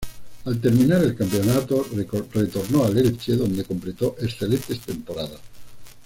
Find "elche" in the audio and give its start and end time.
2.97-3.35